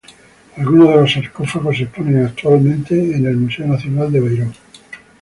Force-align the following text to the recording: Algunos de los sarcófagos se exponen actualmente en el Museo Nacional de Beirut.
Algunos 0.57 0.89
de 0.89 0.95
los 0.95 1.13
sarcófagos 1.13 1.77
se 1.77 1.83
exponen 1.83 2.25
actualmente 2.25 2.95
en 2.99 3.23
el 3.23 3.37
Museo 3.37 3.67
Nacional 3.67 4.11
de 4.11 4.19
Beirut. 4.19 4.55